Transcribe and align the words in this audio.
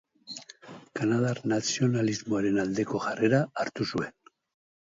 Kanadar 0.99 1.41
nazionalismoaren 1.51 2.57
aldeko 2.65 3.03
jarrera 3.07 3.43
hartu 3.65 3.89
zuen. 3.93 4.19